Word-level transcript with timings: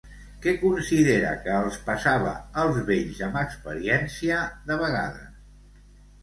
Què 0.43 0.51
considera 0.59 1.33
que 1.43 1.57
els 1.65 1.77
passava 1.89 2.31
als 2.63 2.79
vells 2.87 3.21
amb 3.27 3.39
experiència, 3.43 4.41
de 4.73 4.81
vegades? 4.83 5.79